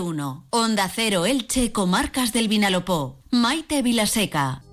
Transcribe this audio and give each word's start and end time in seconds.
1. 0.00 0.46
Onda 0.50 0.90
Cero 0.94 1.26
Elche, 1.26 1.72
Comarcas 1.72 2.32
del 2.32 2.48
Vinalopó. 2.48 3.22
Maite 3.30 3.82
Vilaseca. 3.82 4.65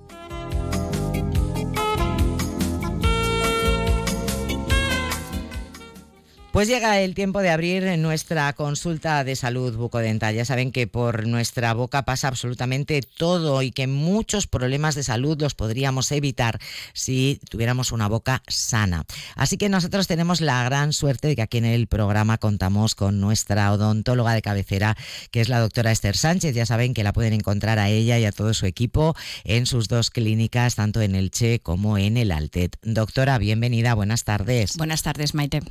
Pues 6.53 6.67
llega 6.67 7.01
el 7.01 7.15
tiempo 7.15 7.41
de 7.41 7.49
abrir 7.49 7.97
nuestra 7.97 8.53
consulta 8.53 9.23
de 9.23 9.35
salud 9.35 9.75
bucodental. 9.75 10.35
Ya 10.35 10.45
saben 10.45 10.71
que 10.71 10.85
por 10.85 11.25
nuestra 11.25 11.73
boca 11.73 12.05
pasa 12.05 12.27
absolutamente 12.27 13.01
todo 13.01 13.63
y 13.63 13.71
que 13.71 13.87
muchos 13.87 14.45
problemas 14.45 14.93
de 14.93 15.01
salud 15.01 15.35
los 15.41 15.55
podríamos 15.55 16.11
evitar 16.11 16.59
si 16.93 17.39
tuviéramos 17.49 17.91
una 17.91 18.07
boca 18.07 18.43
sana. 18.47 19.03
Así 19.35 19.57
que 19.57 19.67
nosotros 19.67 20.05
tenemos 20.05 20.41
la 20.41 20.63
gran 20.63 20.93
suerte 20.93 21.29
de 21.29 21.35
que 21.35 21.41
aquí 21.41 21.57
en 21.57 21.65
el 21.65 21.87
programa 21.87 22.37
contamos 22.37 22.93
con 22.93 23.19
nuestra 23.19 23.73
odontóloga 23.73 24.35
de 24.35 24.43
cabecera, 24.43 24.95
que 25.31 25.41
es 25.41 25.49
la 25.49 25.59
doctora 25.59 25.91
Esther 25.91 26.15
Sánchez. 26.15 26.53
Ya 26.53 26.67
saben 26.67 26.93
que 26.93 27.03
la 27.03 27.13
pueden 27.13 27.33
encontrar 27.33 27.79
a 27.79 27.89
ella 27.89 28.19
y 28.19 28.25
a 28.25 28.31
todo 28.31 28.53
su 28.53 28.67
equipo 28.67 29.15
en 29.43 29.65
sus 29.65 29.87
dos 29.87 30.11
clínicas, 30.11 30.75
tanto 30.75 31.01
en 31.01 31.15
el 31.15 31.31
Che 31.31 31.61
como 31.61 31.97
en 31.97 32.15
el 32.15 32.31
Altet. 32.31 32.77
Doctora, 32.83 33.39
bienvenida, 33.39 33.95
buenas 33.95 34.23
tardes. 34.23 34.77
Buenas 34.77 35.01
tardes, 35.01 35.33
Maite. 35.33 35.61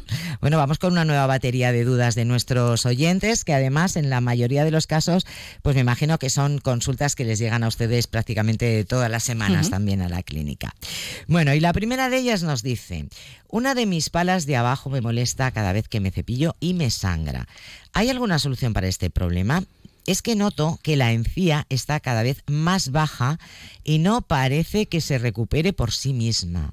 Bueno, 0.41 0.59
vamos 0.59 0.72
con 0.79 0.93
una 0.93 1.05
nueva 1.05 1.27
batería 1.27 1.73
de 1.73 1.85
dudas 1.85 2.15
de 2.15 2.25
nuestros 2.25 2.87
oyentes, 2.87 3.45
que 3.45 3.55
además 3.55 3.97
en 3.97 4.11
la 4.11 4.21
mayoría 4.21 4.65
de 4.65 4.71
los 4.71 4.87
casos, 4.87 5.27
pues 5.63 5.75
me 5.75 5.81
imagino 5.81 6.19
que 6.19 6.31
son 6.31 6.59
consultas 6.59 7.15
que 7.15 7.25
les 7.25 7.39
llegan 7.39 7.65
a 7.65 7.69
ustedes 7.69 8.07
prácticamente 8.07 8.85
todas 8.85 9.11
las 9.11 9.25
semanas 9.25 9.71
también 9.71 10.03
a 10.03 10.09
la 10.09 10.23
clínica. 10.23 10.75
Bueno, 11.27 11.55
y 11.55 11.61
la 11.61 11.73
primera 11.73 12.11
de 12.11 12.19
ellas 12.19 12.43
nos 12.43 12.63
dice, 12.63 13.07
una 13.49 13.75
de 13.75 13.87
mis 13.87 14.11
palas 14.11 14.47
de 14.47 14.57
abajo 14.57 14.91
me 14.91 15.01
molesta 15.01 15.51
cada 15.51 15.73
vez 15.73 15.89
que 15.89 16.01
me 16.01 16.11
cepillo 16.11 16.55
y 16.61 16.75
me 16.75 16.91
sangra. 16.91 17.49
¿Hay 17.93 18.11
alguna 18.11 18.39
solución 18.39 18.73
para 18.73 18.89
este 18.89 19.11
problema? 19.11 19.63
es 20.07 20.23
que 20.23 20.35
noto 20.35 20.79
que 20.83 20.97
la 20.97 21.13
encía 21.13 21.67
está 21.69 22.01
cada 22.01 22.23
vez 22.23 22.43
más 22.47 22.91
baja 22.91 23.39
y 23.85 23.99
no 23.99 24.23
parece 24.23 24.87
que 24.87 25.01
se 25.01 25.19
recupere 25.19 25.73
por 25.73 25.93
sí 25.93 26.13
misma. 26.13 26.73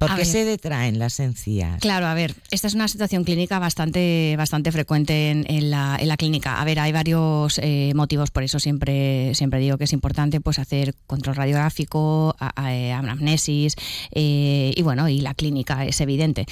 ¿Por 0.00 0.16
qué 0.16 0.24
se 0.24 0.46
detraen 0.46 0.98
las 0.98 1.20
encías? 1.20 1.78
Claro, 1.80 2.06
a 2.06 2.14
ver, 2.14 2.34
esta 2.50 2.68
es 2.68 2.74
una 2.74 2.88
situación 2.88 3.22
clínica 3.22 3.58
bastante, 3.58 4.34
bastante 4.38 4.72
frecuente 4.72 5.30
en, 5.30 5.70
la, 5.70 6.16
clínica. 6.16 6.58
A 6.58 6.64
ver, 6.64 6.80
hay 6.80 6.90
varios 6.90 7.58
eh, 7.62 7.92
motivos, 7.94 8.30
por 8.30 8.42
eso 8.42 8.58
siempre, 8.58 9.34
siempre 9.34 9.60
digo 9.60 9.76
que 9.76 9.84
es 9.84 9.92
importante 9.92 10.40
pues 10.40 10.58
hacer 10.58 10.94
control 11.06 11.36
radiográfico, 11.36 12.34
anamnesis 12.38 13.76
eh, 14.12 14.72
y 14.74 14.82
bueno, 14.82 15.06
y 15.10 15.20
la 15.20 15.34
clínica 15.34 15.84
es 15.84 16.00
evidente. 16.00 16.46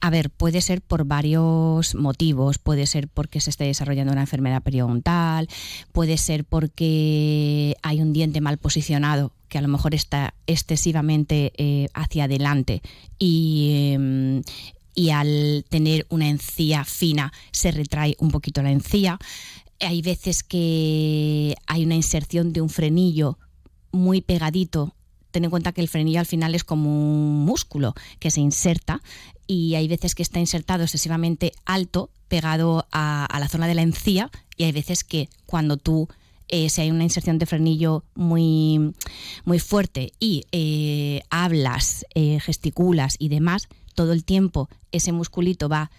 A 0.00 0.10
ver, 0.10 0.30
puede 0.30 0.60
ser 0.60 0.82
por 0.82 1.04
varios 1.04 1.94
motivos, 1.94 2.58
puede 2.58 2.88
ser 2.88 3.06
porque 3.06 3.40
se 3.40 3.50
esté 3.50 3.64
desarrollando 3.66 4.12
una 4.12 4.22
enfermedad 4.22 4.60
periodontal, 4.62 5.46
puede 5.92 6.16
ser 6.16 6.44
porque 6.44 7.76
hay 7.84 8.00
un 8.02 8.12
diente 8.12 8.40
mal 8.40 8.58
posicionado 8.58 9.32
que 9.50 9.58
a 9.58 9.62
lo 9.62 9.68
mejor 9.68 9.94
está 9.94 10.32
excesivamente 10.46 11.52
eh, 11.58 11.88
hacia 11.92 12.24
adelante 12.24 12.80
em, 13.18 14.42
y, 14.94 15.10
al 15.10 15.66
tener 15.68 16.06
una 16.08 16.28
encía 16.28 16.84
fina 16.84 17.32
se 17.50 17.72
retrae 17.72 18.16
un 18.18 18.30
poquito 18.30 18.62
la 18.62 18.70
encía. 18.70 19.18
Hay 19.80 20.00
veces 20.00 20.42
que 20.42 21.56
hay 21.66 21.84
una 21.84 21.96
inserción 21.96 22.52
de 22.52 22.60
un 22.62 22.70
frenillo 22.70 23.38
muy 23.92 24.20
pegadito. 24.20 24.94
Ten 25.30 25.44
en 25.44 25.50
cuenta 25.50 25.72
que 25.72 25.80
el 25.80 25.88
frenillo 25.88 26.20
al 26.20 26.26
final 26.26 26.54
es 26.54 26.64
como 26.64 26.90
un 26.90 27.44
músculo 27.44 27.94
que 28.18 28.30
se 28.30 28.40
inserta 28.40 29.02
y 29.46 29.74
hay 29.74 29.88
veces 29.88 30.14
que 30.14 30.22
está 30.22 30.38
insertado 30.38 30.84
excesivamente 30.84 31.52
alto, 31.64 32.10
pegado 32.28 32.86
a, 32.92 33.24
a 33.26 33.40
la 33.40 33.48
zona 33.48 33.66
de 33.66 33.74
la 33.74 33.82
encía 33.82 34.30
y 34.56 34.64
hay 34.64 34.72
veces 34.72 35.02
que 35.02 35.28
cuando 35.46 35.76
tú 35.76 36.08
eh, 36.50 36.68
si 36.68 36.80
hay 36.80 36.90
una 36.90 37.04
inserción 37.04 37.38
de 37.38 37.46
frenillo 37.46 38.04
muy, 38.14 38.92
muy 39.44 39.58
fuerte 39.60 40.12
y 40.18 40.44
eh, 40.50 41.22
hablas, 41.30 42.04
eh, 42.14 42.40
gesticulas 42.40 43.14
y 43.18 43.28
demás, 43.28 43.68
todo 43.94 44.12
el 44.12 44.24
tiempo 44.24 44.68
ese 44.92 45.12
musculito 45.12 45.68
va 45.68 45.90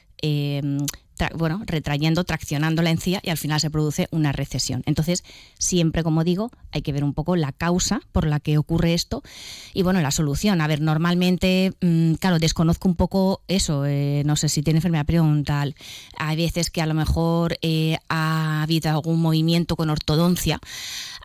bueno, 1.35 1.61
retrayendo, 1.65 2.23
traccionando 2.23 2.81
la 2.81 2.89
encía 2.89 3.19
y 3.23 3.29
al 3.29 3.37
final 3.37 3.59
se 3.59 3.69
produce 3.69 4.07
una 4.11 4.31
recesión. 4.31 4.83
Entonces, 4.85 5.23
siempre, 5.57 6.03
como 6.03 6.23
digo, 6.23 6.51
hay 6.71 6.81
que 6.81 6.91
ver 6.91 7.03
un 7.03 7.13
poco 7.13 7.35
la 7.35 7.51
causa 7.51 8.01
por 8.11 8.25
la 8.25 8.39
que 8.39 8.57
ocurre 8.57 8.93
esto 8.93 9.23
y 9.73 9.83
bueno, 9.83 10.01
la 10.01 10.11
solución. 10.11 10.61
A 10.61 10.67
ver, 10.67 10.81
normalmente, 10.81 11.73
mm, 11.81 12.13
claro, 12.15 12.39
desconozco 12.39 12.87
un 12.87 12.95
poco 12.95 13.41
eso, 13.47 13.85
eh, 13.85 14.23
no 14.25 14.35
sé 14.35 14.49
si 14.49 14.61
tiene 14.63 14.77
enfermedad 14.79 15.05
periodontal, 15.05 15.75
hay 16.17 16.37
veces 16.37 16.69
que 16.69 16.81
a 16.81 16.85
lo 16.85 16.93
mejor 16.93 17.57
eh, 17.61 17.97
ha 18.09 18.63
habido 18.63 18.89
algún 18.89 19.21
movimiento 19.21 19.75
con 19.75 19.89
ortodoncia 19.89 20.59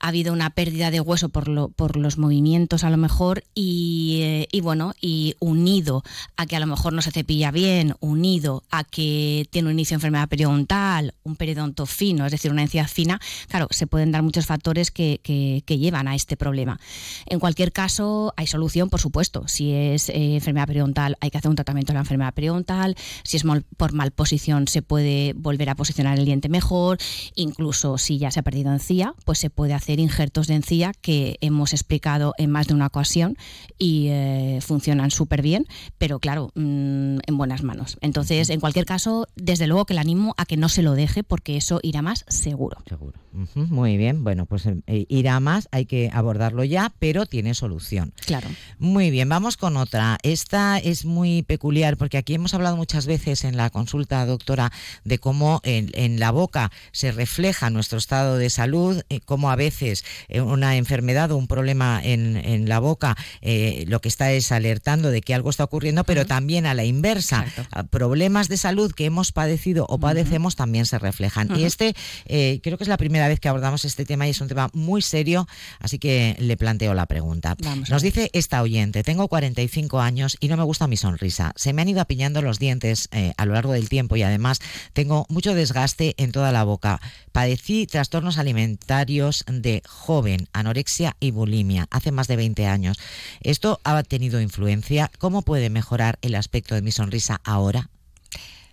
ha 0.06 0.11
habido 0.11 0.33
una 0.33 0.50
pérdida 0.50 0.93
de 0.93 1.00
hueso 1.00 1.31
por, 1.31 1.49
lo, 1.49 1.69
por 1.69 1.97
los 1.97 2.17
movimientos 2.17 2.84
a 2.84 2.91
lo 2.91 2.97
mejor 2.97 3.43
y, 3.56 4.21
eh, 4.22 4.49
y, 4.53 4.61
bueno, 4.61 4.94
y 5.00 5.34
unido 5.41 6.05
a 6.37 6.47
que 6.47 6.55
a 6.55 6.61
lo 6.61 6.69
mejor 6.69 6.93
no 6.93 7.03
se 7.03 7.11
cepilla 7.11 7.50
bien, 7.50 7.97
unido 7.99 8.62
a 8.71 8.84
que 8.84 9.49
tiene 9.50 9.66
un 9.66 9.72
inicio 9.72 9.95
de 9.95 9.97
enfermedad 9.97 10.28
periodontal, 10.28 11.12
un 11.25 11.34
periodonto 11.34 11.87
fino, 11.87 12.25
es 12.25 12.31
decir, 12.31 12.53
una 12.53 12.62
encía 12.62 12.87
fina, 12.87 13.21
claro, 13.49 13.66
se 13.72 13.89
pueden 13.89 14.12
dar 14.12 14.22
muchos 14.22 14.47
factores 14.47 14.93
que, 14.93 15.19
que, 15.25 15.77
llevan 15.77 16.06
a 16.06 16.15
este 16.15 16.37
problema. 16.37 16.78
En 17.27 17.41
cualquier 17.41 17.72
caso, 17.72 18.33
hay 18.37 18.47
solución, 18.47 18.89
por 18.89 19.00
supuesto. 19.00 19.49
Si 19.49 19.72
es 19.72 20.09
eh, 20.09 20.37
enfermedad 20.37 20.69
periodontal, 20.69 21.16
hay 21.21 21.31
que 21.31 21.39
hacer 21.39 21.50
un 21.50 21.56
tratamiento 21.56 21.93
de 21.93 21.95
la 21.95 22.00
enfermedad 22.03 22.33
periodontal. 22.33 22.95
Si 23.25 23.37
es 23.37 23.43
por 23.77 23.93
mal 23.93 24.12
posición, 24.12 24.69
se 24.69 24.83
puede 24.83 25.33
volver 25.34 25.69
a 25.69 25.75
posicionar 25.75 26.16
el 26.16 26.25
diente 26.25 26.49
mejor. 26.49 26.99
Incluso 27.34 27.99
si 27.99 28.19
ya 28.19 28.31
se 28.31 28.39
ha 28.39 28.45
perdido 28.45 28.72
encía, 28.72 29.12
pues 29.25 29.41
se 29.41 29.50
puede 29.50 29.75
hacer 29.75 29.96
injertos 30.01 30.47
de 30.47 30.55
encía 30.55 30.93
que 31.01 31.37
hemos 31.41 31.73
explicado 31.73 32.34
en 32.39 32.51
más 32.51 32.67
de 32.67 32.75
una 32.75 32.87
ocasión 32.87 33.37
y 33.79 34.09
eh, 34.09 34.59
funcionan 34.61 35.11
súper 35.11 35.43
bien, 35.43 35.67
pero 35.99 36.19
claro, 36.19 36.51
mm, 36.55 37.19
en 37.27 37.37
buenas 37.39 37.62
manos. 37.62 37.99
Entonces, 38.01 38.51
en 38.51 38.61
cualquier 38.61 38.87
caso, 38.87 39.27
desde 39.37 39.67
luego 39.67 39.84
que 39.84 39.95
le 39.95 40.01
animo 40.01 40.34
a 40.37 40.47
que 40.47 40.57
no 40.57 40.69
se 40.69 40.83
lo 40.83 40.93
deje 40.93 41.23
porque 41.23 41.57
eso 41.57 41.81
irá 41.83 42.03
más 42.03 42.25
seguro. 42.29 42.79
Seguro. 42.89 43.19
muy 43.55 43.97
bien, 43.97 44.25
bueno, 44.25 44.47
pues 44.47 44.67
eh, 44.67 45.07
irá 45.09 45.39
más, 45.41 45.69
hay 45.71 45.87
que 45.87 46.11
abordarlo 46.13 46.65
ya, 46.65 46.93
pero 46.99 47.27
tiene 47.27 47.55
solución. 47.55 48.13
Claro. 48.27 48.49
Muy 48.78 49.11
bien, 49.11 49.28
vamos 49.28 49.57
con 49.57 49.77
otra. 49.77 50.19
Esta 50.23 50.78
es 50.78 51.05
muy 51.05 51.43
peculiar 51.43 51.97
porque 51.97 52.19
aquí 52.19 52.34
hemos 52.34 52.55
hablado 52.55 52.77
muchas 52.77 53.07
veces 53.07 53.45
en 53.45 53.57
la 53.57 53.71
consulta, 53.71 54.25
doctora, 54.27 54.73
de 55.05 55.19
cómo 55.19 55.61
en, 55.65 56.21
la 56.21 56.31
boca 56.31 56.71
se 56.93 57.13
refleja 57.13 57.69
nuestro 57.71 57.99
estado 57.99 58.37
de 58.39 58.49
salud, 58.49 59.03
eh, 59.11 59.21
cómo 59.21 59.51
a 59.51 59.57
veces 59.57 59.76
eh, 59.83 60.41
una 60.41 60.77
enfermedad 60.77 61.31
o 61.31 61.37
un 61.37 61.47
problema 61.47 62.01
en, 62.03 62.37
la 62.69 62.79
boca 62.79 63.17
eh, 63.43 63.85
lo 63.87 64.01
que 64.01 64.09
está 64.09 64.33
es 64.33 64.51
alertando 64.51 65.11
de 65.11 65.21
que 65.21 65.35
algo 65.35 65.51
está 65.51 65.65
ocurriendo, 65.65 66.05
pero 66.05 66.27
también 66.27 66.67
a 66.67 66.75
la 66.75 66.85
inversa, 66.85 67.45
problemas 67.91 68.49
de 68.49 68.57
salud 68.57 68.93
que 68.93 69.05
hemos 69.05 69.33
padecido 69.33 69.87
o 69.89 69.99
padecemos 69.99 70.57
también 70.57 70.87
se 70.87 70.99
reflejan. 70.99 71.57
Y 71.57 71.65
este 71.65 71.95
eh, 72.27 72.61
creo 72.63 72.79
que 72.79 72.85
es 72.85 72.89
la 72.89 72.97
primera 72.97 73.29
vez 73.29 73.41
que 73.41 73.49
abordamos 73.49 73.85
este 73.85 74.05
tema 74.05 74.27
y 74.27 74.31
es 74.31 74.41
un 74.41 74.49
tema 74.49 74.71
muy 74.73 75.03
serio, 75.03 75.47
así 75.81 75.99
que 75.99 76.37
le 76.39 76.57
planteo 76.57 76.95
la 76.95 77.07
pregunta. 77.07 77.57
Nos 77.89 78.03
dice 78.03 78.31
esta 78.33 78.63
oyente, 78.63 79.03
tengo 79.03 79.29
45 79.29 80.01
años 80.01 80.37
y 80.41 80.49
no 80.49 80.57
me 80.57 80.65
gusta 80.65 80.87
mi 80.87 80.97
sonrisa. 80.97 81.53
Se 81.57 81.73
me 81.73 81.83
han 81.83 81.89
ido 81.89 82.01
apiñando 82.01 82.43
los 82.43 82.59
dientes 82.59 83.09
a 83.37 83.45
lo 83.45 83.53
largo 83.53 83.73
del 83.73 83.89
tiempo 83.89 84.17
y 84.17 84.23
además 84.23 84.61
tengo 84.93 85.27
mucho 85.29 85.55
desgaste 85.55 86.15
en 86.17 86.33
toda 86.33 86.53
la 86.53 86.65
boca. 86.65 87.01
Padecí 87.33 87.87
trastornos 87.87 88.39
alimentarios 88.39 89.45
de 89.47 89.66
joven, 89.87 90.49
anorexia 90.53 91.16
y 91.21 91.31
bulimia, 91.31 91.87
hace 91.91 92.12
más 92.12 92.28
de 92.28 92.37
20 92.37 92.66
años. 92.66 92.99
¿Esto 93.41 93.81
ha 93.84 94.03
tenido 94.03 94.41
influencia? 94.41 95.10
¿Cómo 95.19 95.43
puede 95.43 95.71
mejorar 95.71 96.19
el 96.22 96.34
aspecto 96.34 96.75
de 96.75 96.82
mi 96.82 96.93
sonrisa 96.93 97.41
ahora? 97.44 97.91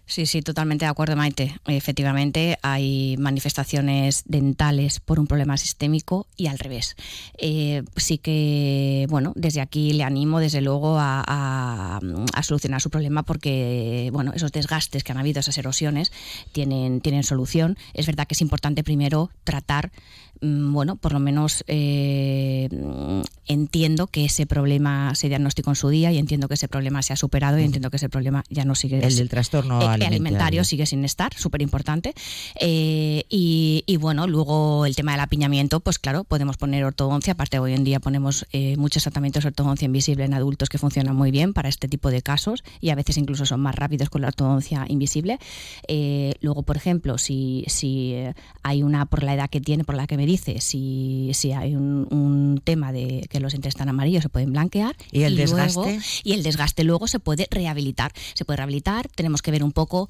Sí, 0.05 0.25
sí, 0.25 0.41
totalmente 0.41 0.83
de 0.85 0.91
acuerdo, 0.91 1.15
Maite. 1.15 1.55
Efectivamente, 1.65 2.57
hay 2.61 3.15
manifestaciones 3.17 4.23
dentales 4.25 4.99
por 4.99 5.17
un 5.17 5.27
problema 5.27 5.55
sistémico 5.57 6.27
y 6.35 6.47
al 6.47 6.59
revés. 6.59 6.95
Eh, 7.37 7.83
sí 7.95 8.17
que, 8.17 9.07
bueno, 9.09 9.31
desde 9.35 9.61
aquí 9.61 9.93
le 9.93 10.03
animo, 10.03 10.39
desde 10.39 10.61
luego, 10.61 10.97
a, 10.99 11.99
solucionar 12.43 12.81
su 12.81 12.89
problema 12.89 13.23
porque, 13.23 14.09
bueno, 14.11 14.33
esos 14.35 14.51
desgastes 14.51 15.03
que 15.03 15.13
han 15.13 15.17
habido, 15.17 15.39
esas 15.39 15.57
erosiones, 15.57 16.11
tienen, 16.51 16.99
tienen 16.99 17.23
solución. 17.23 17.77
Es 17.93 18.05
verdad 18.05 18.27
que 18.27 18.33
es 18.33 18.41
importante 18.41 18.83
primero 18.83 19.31
tratar, 19.45 19.91
mm, 20.41 20.73
bueno, 20.73 20.97
por 20.97 21.13
lo 21.13 21.19
menos... 21.19 21.63
Eh, 21.67 22.67
entiendo 23.47 24.07
que 24.07 24.25
ese 24.25 24.45
problema 24.45 25.15
se 25.15 25.27
diagnosticó 25.27 25.71
en 25.71 25.75
su 25.75 25.89
día 25.89 26.11
y 26.11 26.17
entiendo 26.17 26.47
que 26.47 26.53
ese 26.53 26.67
problema 26.67 27.01
se 27.01 27.13
ha 27.13 27.15
superado 27.15 27.59
y 27.59 27.63
entiendo 27.63 27.89
que 27.89 27.97
ese 27.97 28.09
problema 28.09 28.43
ya 28.49 28.65
no 28.65 28.75
sigue. 28.75 28.99
El 29.05 29.15
del 29.15 29.29
trastorno 29.29 29.81
eh, 29.81 29.85
alimentario. 29.85 30.63
sigue 30.63 30.85
sin 30.85 31.03
estar, 31.03 31.33
súper 31.33 31.61
importante. 31.61 32.13
Eh, 32.59 33.25
y, 33.29 33.97
bueno, 33.97 34.27
luego 34.27 34.85
el 34.85 34.95
tema 34.95 35.11
del 35.11 35.21
apiñamiento, 35.21 35.79
pues 35.79 35.99
claro, 35.99 36.23
podemos 36.23 36.57
poner 36.57 36.83
ortodoncia. 36.85 37.33
Aparte, 37.33 37.59
hoy 37.59 37.73
en 37.73 37.83
día 37.83 37.99
ponemos 37.99 38.45
eh, 38.51 38.77
muchos 38.77 39.03
tratamientos 39.03 39.43
de 39.43 39.49
ortodoncia 39.49 39.85
invisible 39.85 40.23
en 40.23 40.33
adultos 40.33 40.69
que 40.69 40.77
funcionan 40.77 41.15
muy 41.15 41.31
bien 41.31 41.53
para 41.53 41.69
este 41.69 41.87
tipo 41.87 42.11
de 42.11 42.21
casos 42.21 42.63
y 42.79 42.89
a 42.89 42.95
veces 42.95 43.17
incluso 43.17 43.45
son 43.45 43.59
más 43.59 43.75
rápidos 43.75 44.09
con 44.09 44.21
la 44.21 44.29
ortodoncia 44.29 44.85
invisible. 44.87 45.39
luego, 46.41 46.63
por 46.63 46.77
ejemplo, 46.77 47.17
si, 47.17 47.65
si 47.67 48.15
hay 48.63 48.83
una, 48.83 49.05
por 49.05 49.23
la 49.23 49.33
edad 49.33 49.49
que 49.49 49.61
tiene, 49.61 49.83
por 49.83 49.95
la 49.95 50.07
que 50.07 50.17
me 50.17 50.25
dice, 50.25 50.61
si, 50.61 51.31
si 51.33 51.51
hay 51.51 51.75
un, 51.75 52.07
un 52.11 52.61
tema 52.63 52.91
de 52.91 53.27
que 53.33 53.39
los 53.39 53.51
dientes 53.51 53.71
están 53.71 53.89
amarillos 53.89 54.21
se 54.21 54.29
pueden 54.29 54.51
blanquear. 54.51 54.95
¿Y 55.11 55.23
el 55.23 55.35
desgaste? 55.35 55.99
y 56.23 56.33
el 56.33 56.43
desgaste 56.43 56.83
luego 56.83 57.07
se 57.07 57.19
puede 57.19 57.47
rehabilitar. 57.49 58.13
Se 58.35 58.45
puede 58.45 58.57
rehabilitar, 58.57 59.09
tenemos 59.09 59.41
que 59.41 59.49
ver 59.49 59.63
un 59.63 59.71
poco 59.71 60.07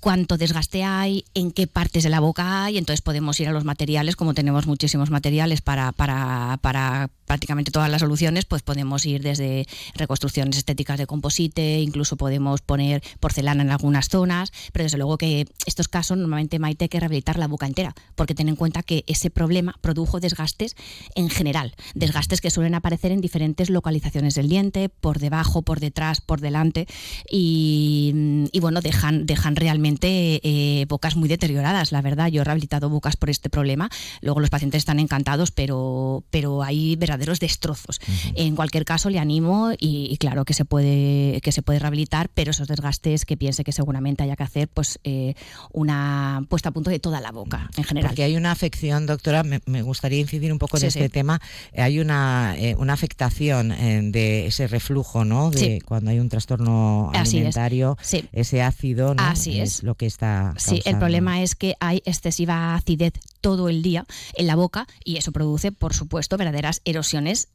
cuánto 0.00 0.38
desgaste 0.38 0.82
hay, 0.82 1.24
en 1.34 1.52
qué 1.52 1.66
partes 1.66 2.02
de 2.02 2.08
la 2.08 2.20
boca 2.20 2.64
hay, 2.64 2.78
entonces 2.78 3.02
podemos 3.02 3.38
ir 3.38 3.48
a 3.48 3.52
los 3.52 3.64
materiales, 3.64 4.16
como 4.16 4.32
tenemos 4.32 4.66
muchísimos 4.66 5.10
materiales 5.10 5.60
para, 5.60 5.92
para, 5.92 6.58
para 6.62 7.10
prácticamente 7.30 7.70
todas 7.70 7.88
las 7.88 8.00
soluciones, 8.00 8.44
pues 8.44 8.62
podemos 8.62 9.06
ir 9.06 9.22
desde 9.22 9.64
reconstrucciones 9.94 10.56
estéticas 10.56 10.98
de 10.98 11.06
composite, 11.06 11.78
incluso 11.78 12.16
podemos 12.16 12.60
poner 12.60 13.04
porcelana 13.20 13.62
en 13.62 13.70
algunas 13.70 14.08
zonas, 14.08 14.50
pero 14.72 14.82
desde 14.82 14.98
luego 14.98 15.16
que 15.16 15.46
estos 15.64 15.86
casos 15.86 16.18
normalmente 16.18 16.58
Maite 16.58 16.86
hay 16.86 16.88
que 16.88 16.98
rehabilitar 16.98 17.38
la 17.38 17.46
boca 17.46 17.68
entera, 17.68 17.94
porque 18.16 18.34
ten 18.34 18.48
en 18.48 18.56
cuenta 18.56 18.82
que 18.82 19.04
ese 19.06 19.30
problema 19.30 19.76
produjo 19.80 20.18
desgastes 20.18 20.74
en 21.14 21.30
general, 21.30 21.76
desgastes 21.94 22.40
que 22.40 22.50
suelen 22.50 22.74
aparecer 22.74 23.12
en 23.12 23.20
diferentes 23.20 23.70
localizaciones 23.70 24.34
del 24.34 24.48
diente, 24.48 24.88
por 24.88 25.20
debajo, 25.20 25.62
por 25.62 25.78
detrás, 25.78 26.20
por 26.20 26.40
delante, 26.40 26.88
y, 27.30 28.12
bueno, 28.60 28.80
dejan, 28.80 29.26
dejan 29.26 29.54
realmente 29.54 30.40
eh, 30.42 30.84
bocas 30.88 31.14
muy 31.14 31.28
deterioradas, 31.28 31.92
la 31.92 32.02
verdad. 32.02 32.26
Yo 32.26 32.40
he 32.40 32.44
rehabilitado 32.44 32.88
bocas 32.90 33.16
por 33.16 33.30
este 33.30 33.50
problema, 33.50 33.88
luego 34.20 34.40
los 34.40 34.50
pacientes 34.50 34.78
están 34.78 34.98
encantados, 34.98 35.52
pero, 35.52 36.24
pero 36.32 36.64
hay 36.64 36.96
verdaderamente 37.20 37.40
destrozos. 37.40 38.00
En 38.34 38.56
cualquier 38.56 38.84
caso, 38.84 39.10
le 39.10 39.18
animo 39.18 39.70
y, 39.78 40.16
claro 40.18 40.44
que 40.44 40.54
se 40.54 40.64
puede 40.64 41.40
que 41.42 41.52
se 41.52 41.62
puede 41.62 41.78
rehabilitar, 41.78 42.28
pero 42.34 42.50
esos 42.50 42.68
desgastes 42.68 43.24
que 43.24 43.36
piense 43.36 43.64
que 43.64 43.72
seguramente 43.72 44.22
haya 44.22 44.36
que 44.36 44.42
hacer, 44.42 44.68
pues 44.68 44.98
eh, 45.04 45.34
una 45.72 46.44
puesta 46.48 46.70
a 46.70 46.72
punto 46.72 46.90
de 46.90 46.98
toda 46.98 47.20
la 47.20 47.30
boca 47.30 47.70
en 47.76 47.84
general. 47.84 48.10
Porque 48.10 48.24
hay 48.24 48.36
una 48.36 48.52
afección, 48.52 49.06
doctora, 49.06 49.42
me, 49.42 49.82
gustaría 49.82 50.20
incidir 50.20 50.52
un 50.52 50.58
poco 50.58 50.76
en 50.78 50.84
este 50.84 51.08
tema. 51.08 51.40
Hay 51.76 52.00
una, 52.00 52.54
eh, 52.58 52.74
una 52.76 52.92
afectación 52.92 53.72
eh, 53.72 54.00
de 54.02 54.46
ese 54.46 54.66
reflujo, 54.66 55.24
¿no? 55.24 55.50
De 55.50 55.80
cuando 55.84 56.10
hay 56.10 56.18
un 56.18 56.28
trastorno 56.28 57.10
alimentario, 57.14 57.96
ese 58.32 58.62
ácido, 58.62 59.14
¿no? 59.14 59.22
Así 59.22 59.60
es. 59.60 59.82
lo 59.82 59.94
que 59.94 60.06
está. 60.06 60.54
Sí, 60.58 60.82
el 60.84 60.98
problema 60.98 61.42
es 61.42 61.54
que 61.54 61.74
hay 61.80 62.02
excesiva 62.04 62.74
acidez 62.74 63.14
todo 63.40 63.68
el 63.68 63.82
día 63.82 64.06
en 64.34 64.46
la 64.46 64.56
boca 64.56 64.86
y 65.04 65.16
eso 65.16 65.32
produce, 65.32 65.72
por 65.72 65.94
supuesto, 65.94 66.36
verdaderas 66.36 66.82
erosiones 66.84 67.09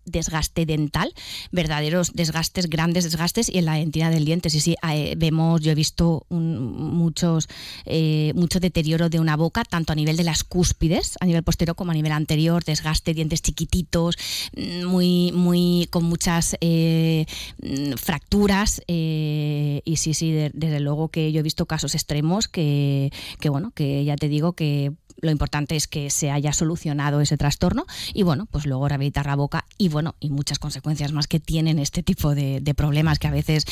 desgaste 0.06 0.66
dental, 0.66 1.14
verdaderos 1.52 2.14
desgastes, 2.14 2.70
grandes 2.70 3.04
desgastes 3.04 3.50
y 3.50 3.58
en 3.58 3.66
la 3.66 3.80
entidad 3.80 4.12
del 4.12 4.26
diente. 4.26 4.50
Sí, 4.50 4.60
sí, 4.60 4.76
eh, 4.90 5.16
vemos, 5.18 5.62
yo 5.62 5.72
he 5.72 5.76
visto 5.76 6.26
muchos, 6.30 7.48
eh, 7.86 8.32
mucho 8.36 8.60
deterioro 8.60 9.10
de 9.10 9.20
una 9.20 9.36
boca, 9.36 9.64
tanto 9.64 9.94
a 9.94 9.96
nivel 9.96 10.18
de 10.18 10.24
las 10.24 10.44
cúspides, 10.44 11.18
a 11.20 11.26
nivel 11.26 11.44
posterior 11.44 11.76
como 11.76 11.92
a 11.92 11.94
nivel 11.94 12.12
anterior, 12.12 12.64
desgaste, 12.64 13.14
dientes 13.14 13.42
chiquititos, 13.42 14.18
mm, 14.56 14.86
muy, 14.86 15.32
muy, 15.32 15.88
con 15.90 16.04
muchas 16.06 16.56
eh, 16.62 17.26
mm, 17.62 17.94
fracturas. 17.94 18.82
y 18.88 19.96
sí, 19.98 20.14
sí, 20.14 20.32
desde 20.54 20.80
luego 20.80 21.10
que 21.10 21.32
yo 21.32 21.40
he 21.40 21.44
visto 21.44 21.66
casos 21.66 21.96
extremos 21.96 22.48
que, 22.48 23.12
que, 23.40 23.50
bueno, 23.50 23.72
que 23.72 24.04
ya 24.04 24.16
te 24.16 24.30
digo 24.30 24.54
que 24.54 24.94
lo 25.22 25.32
importante 25.32 25.76
es 25.76 25.88
que 25.88 26.10
se 26.10 26.32
haya 26.32 26.54
solucionado 26.54 27.22
ese 27.22 27.38
trastorno 27.38 27.86
y 28.14 28.24
bueno, 28.24 28.48
pues 28.52 28.66
luego 28.66 28.88
rehabilitar 28.88 29.26
la 29.26 29.36
boca 29.36 29.66
y 29.78 29.90
bueno, 29.90 30.16
y 30.20 30.30
muchas 30.30 30.60
consecuencias 30.60 31.12
más 31.12 31.28
que 31.28 31.40
tienen 31.40 31.80
este 31.80 32.04
tipo 32.04 32.36
de, 32.36 32.62
problemas 32.76 33.20
que 33.20 33.28
a 33.28 33.32
veces, 33.32 33.66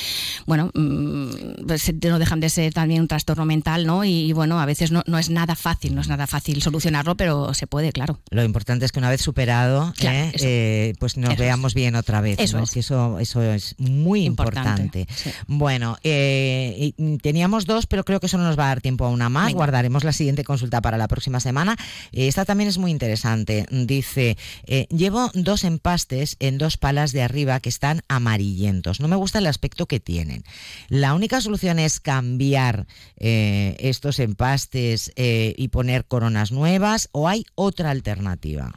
bueno, 0.46 0.72
mm, 0.74 1.66
pues 1.68 1.92
no 1.94 2.20
dejan 2.20 2.40
de 2.40 2.50
ser 2.50 2.74
también 2.74 3.02
un 3.02 3.08
trastorno 3.10 3.46
mental, 3.46 3.86
¿no? 3.86 4.06
Y, 4.06 4.32
bueno, 4.32 4.62
a 4.62 4.66
veces 4.66 4.92
no, 4.92 5.04
es 5.18 5.30
nada 5.30 5.56
fácil, 5.56 5.94
no 5.94 6.02
es 6.02 6.08
nada 6.08 6.26
fácil 6.26 6.62
solucionarlo, 6.62 7.18
pero 7.18 7.54
se 7.54 7.68
puede, 7.68 7.92
claro. 7.92 8.20
Lo 8.30 8.44
importante 8.44 8.86
es 8.86 8.94
que 8.94 9.00
una 9.00 9.10
vez 9.10 9.22
superado, 9.22 9.94
¿eh? 10.02 10.32
Eh, 10.40 10.94
pues 11.00 11.18
nos 11.18 11.36
veamos 11.38 11.74
bien 11.74 11.96
otra 11.96 12.22
vez, 12.22 12.40
eso 12.40 12.60
es. 12.60 12.78
eso, 12.78 13.20
eso 13.20 13.42
es 13.42 13.76
muy 13.78 14.24
importante. 14.26 15.08
Bueno, 15.48 15.98
eh, 16.04 16.94
teníamos 17.22 17.66
dos, 17.66 17.86
pero 17.86 18.06
creo 18.06 18.22
que 18.22 18.28
eso 18.28 18.38
no 18.38 18.46
nos 18.46 18.58
va 18.58 18.66
a 18.66 18.68
dar 18.68 18.82
tiempo 18.82 19.06
a 19.06 19.10
una 19.10 19.28
más. 19.28 19.54
Guardaremos 19.54 20.06
la 20.06 20.14
siguiente 20.14 20.46
consulta 20.46 20.82
para 20.82 20.98
la 20.98 21.10
próxima 21.10 21.33
semana. 21.40 21.76
Esta 22.12 22.46
también 22.46 22.70
es 22.70 22.78
muy 22.78 22.92
interesante. 22.92 23.66
Dice, 23.72 24.38
eh, 24.66 24.88
llevo 24.90 25.32
dos 25.34 25.64
empastes 25.64 26.36
en 26.40 26.58
dos 26.58 26.78
palas 26.78 27.12
de 27.12 27.22
arriba 27.22 27.60
que 27.60 27.70
están 27.70 28.02
amarillentos. 28.08 29.00
No 29.00 29.08
me 29.08 29.16
gusta 29.16 29.40
el 29.40 29.48
aspecto 29.48 29.86
que 29.86 30.00
tienen. 30.00 30.44
La 30.90 31.14
única 31.14 31.42
solución 31.42 31.80
es 31.80 32.00
cambiar 32.00 32.88
eh, 33.18 33.76
estos 33.80 34.20
empastes 34.20 35.12
eh, 35.16 35.54
y 35.58 35.70
poner 35.70 36.06
coronas 36.06 36.52
nuevas 36.52 37.10
o 37.12 37.28
hay 37.28 37.46
otra 37.56 37.92
alternativa. 37.92 38.74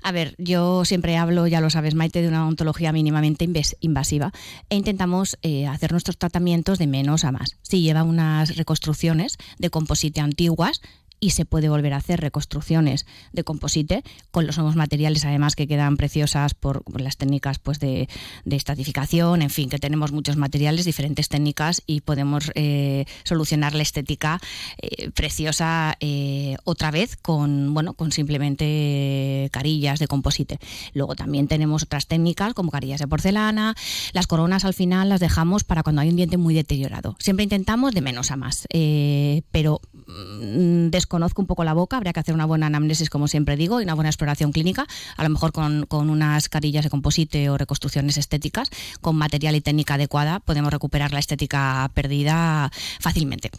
A 0.00 0.12
ver, 0.12 0.36
yo 0.38 0.84
siempre 0.84 1.16
hablo, 1.16 1.48
ya 1.48 1.60
lo 1.60 1.70
sabes, 1.70 1.94
Maite, 1.94 2.22
de 2.22 2.28
una 2.28 2.44
odontología 2.44 2.92
mínimamente 2.92 3.48
invasiva 3.80 4.32
e 4.70 4.76
intentamos 4.76 5.36
hacer 5.68 5.90
nuestros 5.90 6.16
tratamientos 6.16 6.78
de 6.78 6.86
menos 6.86 7.24
a 7.24 7.32
más. 7.32 7.56
Si 7.62 7.82
lleva 7.82 8.04
unas 8.04 8.56
reconstrucciones 8.56 9.38
de 9.58 9.70
composite 9.70 10.20
antiguas, 10.20 10.80
y 11.20 11.30
se 11.30 11.44
puede 11.44 11.68
volver 11.68 11.94
a 11.94 11.98
hacer 11.98 12.20
reconstrucciones 12.20 13.06
de 13.32 13.44
composite 13.44 14.02
con 14.30 14.46
los 14.46 14.56
nuevos 14.56 14.76
materiales 14.76 15.24
además 15.24 15.56
que 15.56 15.66
quedan 15.66 15.96
preciosas 15.96 16.54
por, 16.54 16.82
las 17.00 17.16
técnicas 17.16 17.58
pues 17.58 17.78
de, 17.78 18.08
de, 18.44 18.56
estatificación, 18.56 19.42
en 19.42 19.50
fin, 19.50 19.68
que 19.68 19.78
tenemos 19.78 20.12
muchos 20.12 20.36
materiales, 20.36 20.84
diferentes 20.84 21.28
técnicas 21.28 21.82
y 21.86 22.00
podemos 22.00 22.50
eh, 22.54 23.04
solucionar 23.24 23.74
la 23.74 23.82
estética 23.82 24.40
eh, 24.78 25.10
preciosa 25.10 25.96
eh, 26.00 26.56
otra 26.64 26.90
vez 26.90 27.16
con, 27.16 27.74
bueno, 27.74 27.94
con 27.94 28.12
simplemente 28.12 29.48
carillas 29.52 29.98
de 29.98 30.08
composite. 30.08 30.58
Luego 30.94 31.14
también 31.14 31.48
tenemos 31.48 31.82
otras 31.82 32.06
técnicas 32.06 32.54
como 32.54 32.70
carillas 32.70 33.00
de 33.00 33.08
porcelana, 33.08 33.74
las 34.12 34.26
coronas 34.26 34.64
al 34.64 34.74
final 34.74 35.08
las 35.08 35.20
dejamos 35.20 35.64
para 35.64 35.82
cuando 35.82 36.02
hay 36.02 36.08
un 36.08 36.16
diente 36.16 36.36
muy 36.36 36.54
deteriorado. 36.54 37.16
Siempre 37.18 37.44
intentamos 37.44 37.94
de 37.94 38.00
menos 38.00 38.30
a 38.30 38.36
más, 38.36 38.66
pero 38.70 39.80
mm, 40.06 40.88
conozco 41.08 41.42
un 41.42 41.46
poco 41.46 41.64
la 41.64 41.72
boca, 41.72 41.96
habría 41.96 42.12
que 42.12 42.20
hacer 42.20 42.34
una 42.34 42.44
buena 42.44 42.66
anamnesis, 42.66 43.10
como 43.10 43.28
siempre 43.28 43.56
digo, 43.56 43.80
y 43.80 43.84
una 43.84 43.94
buena 43.94 44.10
exploración 44.10 44.52
clínica, 44.52 44.86
a 45.16 45.22
lo 45.24 45.30
mejor 45.30 45.52
con, 45.52 45.86
con 45.86 46.10
unas 46.10 46.48
carillas 46.48 46.84
de 46.84 46.90
composite 46.90 47.50
o 47.50 47.58
reconstrucciones 47.58 48.16
estéticas, 48.16 48.70
con 49.00 49.16
material 49.16 49.56
y 49.56 49.60
técnica 49.60 49.94
adecuada, 49.94 50.40
podemos 50.40 50.72
recuperar 50.72 51.12
la 51.12 51.18
estética 51.18 51.90
perdida 51.94 52.70
fácilmente. 53.00 53.50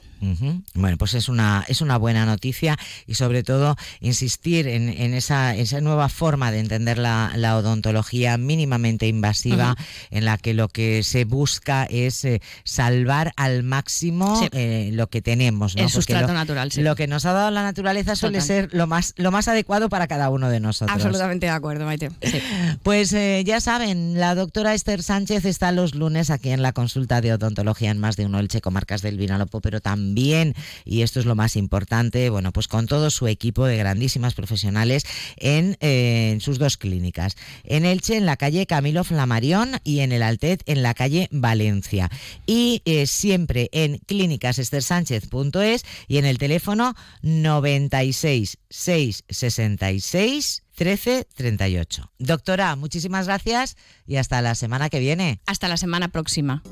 Bueno, 0.73 0.97
pues 0.97 1.13
es 1.13 1.29
una, 1.29 1.63
es 1.69 1.79
una 1.79 1.97
buena 1.97 2.25
noticia 2.25 2.77
y 3.07 3.13
sobre 3.13 3.41
todo 3.41 3.77
insistir 4.01 4.67
en, 4.67 4.89
en 4.89 5.13
esa, 5.13 5.55
esa 5.55 5.79
nueva 5.79 6.09
forma 6.09 6.51
de 6.51 6.59
entender 6.59 6.97
la, 6.97 7.31
la 7.37 7.55
odontología 7.55 8.37
mínimamente 8.37 9.07
invasiva, 9.07 9.77
en 10.11 10.25
la 10.25 10.37
que 10.37 10.53
lo 10.53 10.67
que 10.67 11.03
se 11.03 11.23
busca 11.23 11.85
es 11.85 12.25
eh, 12.25 12.41
salvar 12.65 13.31
al 13.37 13.63
máximo 13.63 14.45
eh, 14.51 14.89
lo 14.91 15.09
que 15.09 15.21
tenemos. 15.21 15.75
El 15.77 15.89
sustrato 15.89 16.33
natural, 16.33 16.69
Lo 16.75 16.95
que 16.95 17.07
nos 17.07 17.25
ha 17.25 17.31
dado 17.31 17.38
la 17.51 17.63
naturaleza 17.63 18.15
suele 18.15 18.41
ser 18.41 18.69
lo 18.73 18.87
más, 18.87 19.13
lo 19.17 19.31
más 19.31 19.47
adecuado 19.47 19.89
para 19.89 20.07
cada 20.07 20.29
uno 20.29 20.49
de 20.49 20.59
nosotros. 20.59 20.95
Absolutamente 20.95 21.45
de 21.45 21.51
acuerdo, 21.51 21.85
Maite. 21.85 22.11
Pues 22.83 23.13
eh, 23.13 23.43
ya 23.45 23.59
saben, 23.59 24.19
la 24.19 24.35
doctora 24.35 24.73
Esther 24.73 25.03
Sánchez 25.03 25.45
está 25.45 25.71
los 25.71 25.95
lunes 25.95 26.29
aquí 26.29 26.49
en 26.49 26.61
la 26.61 26.71
consulta 26.71 27.21
de 27.21 27.33
odontología 27.33 27.91
en 27.91 27.99
más 27.99 28.15
de 28.15 28.25
uno, 28.25 28.39
el 28.39 28.47
Checo 28.47 28.71
Marcas 28.71 29.01
del 29.01 29.17
Vinalopó, 29.17 29.61
pero 29.61 29.81
también, 29.81 30.55
y 30.85 31.01
esto 31.01 31.19
es 31.19 31.25
lo 31.25 31.35
más 31.35 31.55
importante, 31.55 32.29
bueno, 32.29 32.51
pues 32.51 32.67
con 32.67 32.87
todo 32.87 33.09
su 33.09 33.27
equipo 33.27 33.65
de 33.65 33.77
grandísimas 33.77 34.33
profesionales 34.33 35.05
en, 35.37 35.77
eh, 35.81 36.37
sus 36.41 36.59
dos 36.59 36.77
clínicas. 36.77 37.35
En 37.63 37.85
Elche, 37.85 38.17
en 38.17 38.25
la 38.25 38.37
calle 38.37 38.65
Camilo 38.65 39.03
Flamarión 39.03 39.79
y 39.83 39.99
en 39.99 40.11
el 40.11 40.23
Altet, 40.23 40.63
en 40.65 40.83
la 40.83 40.93
calle 40.93 41.27
Valencia. 41.31 42.09
Y 42.45 42.81
eh, 42.85 43.07
siempre 43.07 43.69
en 43.71 43.97
clínicasesthersánchez.es 43.99 45.83
y 46.07 46.17
en 46.17 46.25
el 46.25 46.37
teléfono 46.37 46.95
96 47.29 48.57
666 48.69 50.63
1338. 50.77 52.11
Doctora, 52.19 52.75
muchísimas 52.75 53.27
gracias 53.27 53.75
y 54.07 54.15
hasta 54.15 54.41
la 54.41 54.55
semana 54.55 54.89
que 54.89 54.99
viene. 54.99 55.41
Hasta 55.45 55.67
la 55.67 55.77
semana 55.77 56.09
próxima. 56.09 56.63